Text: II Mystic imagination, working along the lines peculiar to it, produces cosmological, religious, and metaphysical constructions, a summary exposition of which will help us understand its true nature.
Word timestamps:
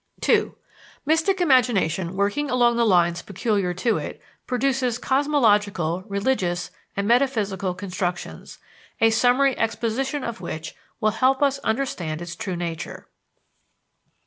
II 0.27 0.53
Mystic 1.05 1.39
imagination, 1.39 2.15
working 2.15 2.49
along 2.49 2.75
the 2.75 2.87
lines 2.87 3.21
peculiar 3.21 3.71
to 3.75 3.99
it, 3.99 4.19
produces 4.47 4.97
cosmological, 4.97 6.01
religious, 6.07 6.71
and 6.97 7.07
metaphysical 7.07 7.75
constructions, 7.75 8.57
a 8.99 9.11
summary 9.11 9.55
exposition 9.59 10.23
of 10.23 10.41
which 10.41 10.73
will 10.99 11.11
help 11.11 11.43
us 11.43 11.59
understand 11.59 12.19
its 12.19 12.35
true 12.35 12.55
nature. 12.55 13.05